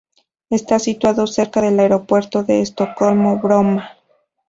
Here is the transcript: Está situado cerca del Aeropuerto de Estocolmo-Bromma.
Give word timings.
Está 0.49 0.79
situado 0.79 1.27
cerca 1.27 1.61
del 1.61 1.79
Aeropuerto 1.79 2.41
de 2.41 2.61
Estocolmo-Bromma. 2.61 3.97